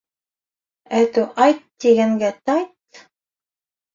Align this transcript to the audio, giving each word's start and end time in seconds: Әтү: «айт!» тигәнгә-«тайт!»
Әтү: 0.99 1.25
«айт!» 1.43 1.59
тигәнгә-«тайт!» 1.85 3.03